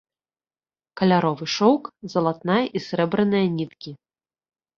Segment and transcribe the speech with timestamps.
[1.01, 1.83] Каляровы шоўк,
[2.15, 3.91] залатная і срэбраная ніткі.